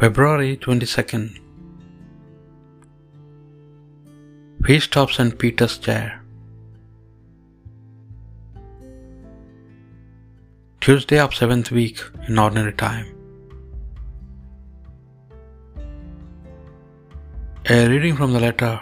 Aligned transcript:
February 0.00 0.56
22nd 0.56 1.24
Feast 4.66 4.96
of 4.96 5.12
St. 5.12 5.38
Peter's 5.38 5.76
Chair 5.76 6.22
Tuesday 10.80 11.18
of 11.18 11.34
seventh 11.34 11.70
week 11.70 12.00
in 12.28 12.38
ordinary 12.38 12.72
time. 12.72 13.04
A 17.68 17.86
reading 17.90 18.16
from 18.16 18.32
the 18.32 18.40
letter 18.40 18.80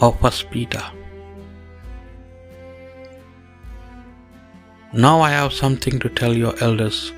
of 0.00 0.20
First 0.20 0.48
Peter. 0.52 0.86
Now 4.92 5.20
I 5.20 5.30
have 5.32 5.52
something 5.52 5.98
to 5.98 6.08
tell 6.08 6.36
your 6.36 6.54
elders. 6.60 7.12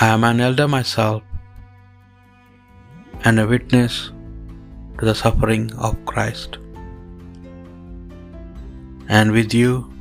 I 0.00 0.06
am 0.08 0.24
an 0.24 0.40
elder 0.40 0.66
myself 0.66 1.22
and 3.22 3.38
a 3.38 3.46
witness 3.46 4.10
to 4.98 5.04
the 5.04 5.14
suffering 5.14 5.72
of 5.74 6.04
Christ. 6.04 6.58
And 9.08 9.30
with 9.30 9.54
you, 9.54 9.92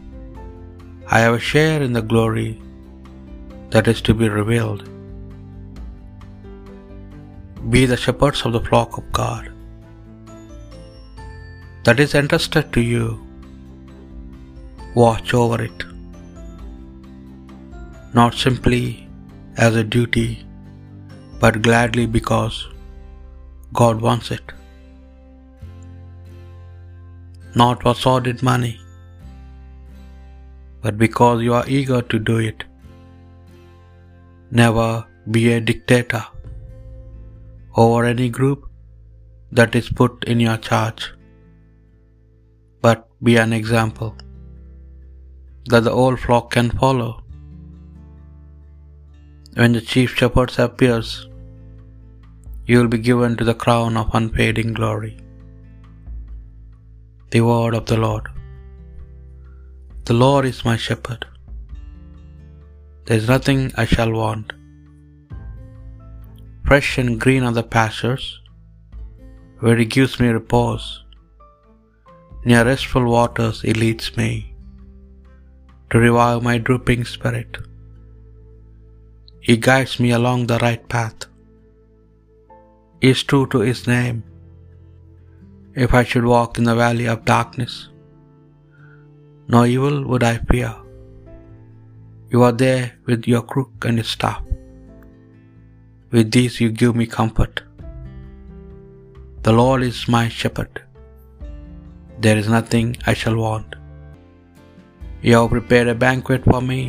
I 1.11 1.19
have 1.19 1.35
a 1.35 1.39
share 1.39 1.83
in 1.83 1.93
the 1.93 2.01
glory 2.01 2.59
that 3.69 3.87
is 3.87 4.01
to 4.01 4.15
be 4.15 4.29
revealed. 4.29 4.89
Be 7.69 7.85
the 7.85 7.95
shepherds 7.95 8.41
of 8.47 8.53
the 8.53 8.61
flock 8.61 8.97
of 8.97 9.11
God 9.11 9.51
that 11.83 11.99
is 11.99 12.15
entrusted 12.15 12.73
to 12.73 12.81
you. 12.81 13.23
Watch 14.95 15.35
over 15.35 15.61
it, 15.61 15.85
not 18.15 18.33
simply 18.33 19.02
as 19.57 19.75
a 19.75 19.83
duty, 19.83 20.45
but 21.39 21.61
gladly 21.61 22.05
because 22.05 22.67
God 23.73 24.01
wants 24.01 24.31
it. 24.31 24.51
Not 27.55 27.83
for 27.83 27.93
sordid 27.93 28.41
money, 28.41 28.79
but 30.81 30.97
because 30.97 31.41
you 31.41 31.53
are 31.53 31.67
eager 31.67 32.01
to 32.01 32.19
do 32.19 32.37
it. 32.37 32.63
Never 34.51 35.05
be 35.31 35.51
a 35.53 35.61
dictator 35.61 36.25
over 37.75 38.05
any 38.05 38.29
group 38.29 38.69
that 39.51 39.75
is 39.75 39.89
put 39.89 40.23
in 40.23 40.39
your 40.39 40.57
charge, 40.57 41.13
but 42.81 43.07
be 43.21 43.37
an 43.37 43.53
example 43.53 44.15
that 45.65 45.83
the 45.83 45.91
whole 45.91 46.15
flock 46.15 46.51
can 46.51 46.71
follow. 46.71 47.22
When 49.57 49.73
the 49.75 49.81
chief 49.89 50.11
shepherd 50.19 50.51
appears, 50.63 51.09
you 52.67 52.75
will 52.77 52.91
be 52.93 53.01
given 53.07 53.33
to 53.39 53.45
the 53.49 53.59
crown 53.63 53.97
of 54.01 54.13
unfading 54.19 54.71
glory. 54.77 55.11
The 57.33 57.41
word 57.49 57.75
of 57.79 57.85
the 57.91 57.99
Lord. 58.05 58.25
The 60.09 60.15
Lord 60.23 60.45
is 60.51 60.65
my 60.69 60.75
shepherd. 60.85 61.23
There 63.05 63.19
is 63.21 63.27
nothing 63.33 63.61
I 63.83 63.85
shall 63.93 64.13
want. 64.21 64.47
Fresh 66.69 66.89
and 67.01 67.21
green 67.25 67.43
are 67.49 67.57
the 67.59 67.67
pastures, 67.75 68.25
where 69.59 69.77
he 69.81 69.85
gives 69.97 70.15
me 70.21 70.29
repose. 70.39 70.87
Near 72.47 72.63
restful 72.71 73.05
waters 73.15 73.59
he 73.67 73.75
leads 73.83 74.09
me, 74.21 74.31
to 75.91 75.99
revive 76.07 76.41
my 76.49 76.57
drooping 76.69 77.05
spirit. 77.13 77.53
He 79.47 79.55
guides 79.67 79.93
me 80.03 80.09
along 80.17 80.41
the 80.49 80.57
right 80.65 80.83
path. 80.93 81.25
He 83.01 83.09
is 83.15 83.23
true 83.29 83.45
to 83.53 83.59
his 83.69 83.81
name. 83.93 84.19
If 85.85 85.93
I 85.99 86.03
should 86.09 86.27
walk 86.33 86.51
in 86.59 86.67
the 86.69 86.75
valley 86.83 87.07
of 87.13 87.25
darkness, 87.31 87.73
no 89.53 89.61
evil 89.73 89.97
would 90.09 90.23
I 90.29 90.35
fear. 90.51 90.71
You 92.31 92.43
are 92.47 92.55
there 92.63 92.85
with 93.09 93.27
your 93.31 93.43
crook 93.51 93.87
and 93.87 93.97
your 94.01 94.09
staff. 94.13 94.41
With 96.13 96.29
these 96.35 96.61
you 96.61 96.69
give 96.83 96.95
me 97.01 97.07
comfort. 97.17 97.63
The 99.47 99.55
Lord 99.61 99.83
is 99.89 99.99
my 100.17 100.25
shepherd. 100.39 100.81
There 102.23 102.39
is 102.43 102.49
nothing 102.57 102.95
I 103.11 103.15
shall 103.23 103.37
want. 103.47 103.75
You 105.25 105.35
have 105.37 105.53
prepared 105.57 105.89
a 105.89 106.01
banquet 106.07 106.43
for 106.49 106.61
me 106.71 106.81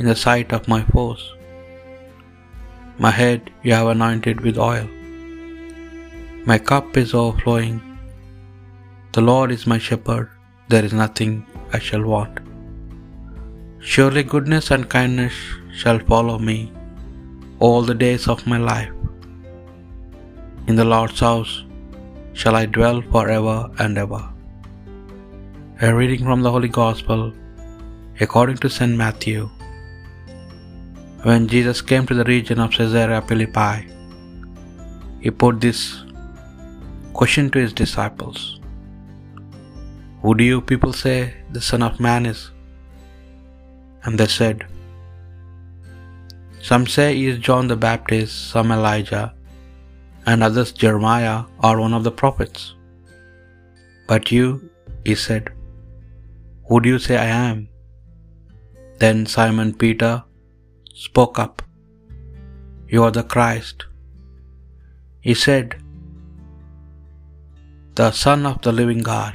in 0.00 0.06
the 0.10 0.20
sight 0.26 0.52
of 0.58 0.72
my 0.74 0.82
foes. 0.92 1.22
My 2.96 3.10
head 3.10 3.50
you 3.64 3.72
have 3.72 3.88
anointed 3.88 4.40
with 4.40 4.56
oil. 4.56 4.86
My 6.46 6.58
cup 6.58 6.96
is 6.96 7.12
overflowing. 7.12 7.76
The 9.12 9.20
Lord 9.20 9.50
is 9.50 9.66
my 9.66 9.78
shepherd, 9.78 10.30
there 10.68 10.84
is 10.84 10.92
nothing 10.92 11.44
I 11.72 11.80
shall 11.86 12.04
want. 12.12 12.38
Surely 13.80 14.22
goodness 14.22 14.70
and 14.70 14.88
kindness 14.88 15.34
shall 15.80 15.98
follow 15.98 16.38
me 16.38 16.72
all 17.58 17.82
the 17.82 17.98
days 18.04 18.28
of 18.28 18.46
my 18.46 18.58
life. 18.58 18.92
In 20.68 20.76
the 20.76 20.84
Lord's 20.84 21.20
house 21.20 21.64
shall 22.32 22.54
I 22.54 22.66
dwell 22.66 23.02
for 23.10 23.28
ever 23.28 23.58
and 23.78 23.98
ever. 23.98 24.22
A 25.82 25.92
reading 25.92 26.24
from 26.24 26.42
the 26.42 26.50
Holy 26.50 26.68
Gospel 26.68 27.32
according 28.20 28.58
to 28.58 28.70
St. 28.70 28.96
Matthew. 29.04 29.50
When 31.26 31.46
Jesus 31.50 31.80
came 31.90 32.06
to 32.08 32.14
the 32.16 32.24
region 32.30 32.58
of 32.62 32.72
Caesarea 32.76 33.20
Philippi, 33.28 33.88
he 35.22 35.30
put 35.42 35.58
this 35.58 35.78
question 37.18 37.46
to 37.52 37.60
his 37.62 37.72
disciples 37.72 38.40
Who 40.22 40.34
do 40.40 40.44
you 40.48 40.58
people 40.70 40.92
say 40.92 41.14
the 41.54 41.62
Son 41.68 41.84
of 41.86 42.02
Man 42.06 42.26
is? 42.32 42.42
And 44.02 44.20
they 44.20 44.26
said, 44.34 44.66
Some 46.68 46.84
say 46.96 47.06
he 47.14 47.24
is 47.32 47.38
John 47.48 47.72
the 47.72 47.80
Baptist, 47.86 48.50
some 48.50 48.70
Elijah, 48.76 49.24
and 50.26 50.42
others 50.48 50.74
Jeremiah 50.84 51.38
or 51.62 51.74
one 51.86 51.96
of 52.00 52.04
the 52.08 52.14
prophets. 52.22 52.74
But 54.12 54.30
you, 54.36 54.44
he 55.06 55.16
said, 55.24 55.50
Who 56.68 56.82
do 56.82 56.94
you 56.94 57.02
say 57.08 57.16
I 57.16 57.32
am? 57.48 57.66
Then 58.98 59.26
Simon 59.38 59.72
Peter 59.84 60.14
spoke 61.02 61.38
up, 61.44 61.62
You 62.92 63.02
are 63.06 63.14
the 63.18 63.24
Christ. 63.34 63.86
He 65.20 65.34
said, 65.34 65.74
The 67.98 68.10
Son 68.12 68.46
of 68.46 68.62
the 68.62 68.72
living 68.80 69.02
God. 69.12 69.34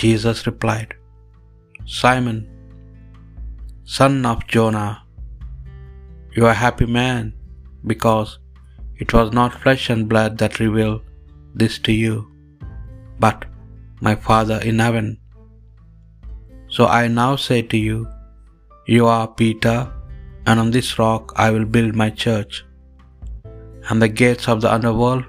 Jesus 0.00 0.46
replied, 0.46 0.94
Simon, 1.84 2.38
son 3.84 4.24
of 4.32 4.46
Jonah, 4.46 4.92
you 6.36 6.46
are 6.46 6.56
a 6.56 6.64
happy 6.66 6.86
man, 7.00 7.34
because 7.92 8.38
it 9.02 9.12
was 9.16 9.32
not 9.32 9.60
flesh 9.62 9.90
and 9.90 10.08
blood 10.12 10.38
that 10.38 10.60
revealed 10.64 11.02
this 11.60 11.78
to 11.86 11.92
you, 12.04 12.14
but 13.24 13.44
my 14.00 14.14
Father 14.14 14.58
in 14.70 14.78
heaven. 14.78 15.08
So 16.68 16.86
I 16.86 17.08
now 17.08 17.32
say 17.46 17.60
to 17.72 17.76
you, 17.76 17.98
You 18.84 19.06
are 19.06 19.28
Peter, 19.28 19.78
and 20.46 20.58
on 20.60 20.70
this 20.72 20.98
rock 20.98 21.32
I 21.36 21.50
will 21.52 21.66
build 21.74 21.94
my 22.00 22.10
church, 22.10 22.64
and 23.88 24.02
the 24.02 24.08
gates 24.20 24.48
of 24.52 24.60
the 24.62 24.72
underworld 24.76 25.24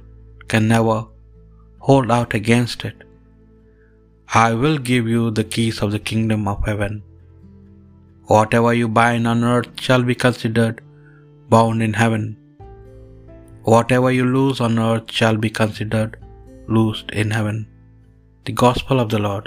can 0.51 0.67
never 0.67 0.95
hold 1.87 2.09
out 2.17 2.33
against 2.39 2.83
it. 2.89 2.97
I 4.45 4.53
will 4.61 4.79
give 4.89 5.07
you 5.13 5.23
the 5.39 5.47
keys 5.55 5.79
of 5.83 5.91
the 5.95 6.03
kingdom 6.11 6.47
of 6.53 6.65
heaven. 6.69 6.95
Whatever 8.33 8.73
you 8.73 8.87
bind 9.01 9.27
on 9.33 9.43
earth 9.53 9.71
shall 9.85 10.03
be 10.11 10.15
considered 10.25 10.81
bound 11.53 11.83
in 11.87 11.93
heaven. 12.03 12.25
Whatever 13.73 14.11
you 14.17 14.25
loose 14.37 14.61
on 14.67 14.79
earth 14.79 15.11
shall 15.19 15.37
be 15.45 15.51
considered 15.61 16.17
loosed 16.77 17.11
in 17.11 17.29
heaven. 17.37 17.59
The 18.47 18.55
Gospel 18.65 18.99
of 19.03 19.09
the 19.13 19.21
Lord. 19.29 19.45